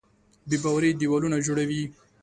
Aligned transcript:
بېباوري 0.49 0.89
دیوالونه 0.99 1.37
جوړوي. 1.45 1.83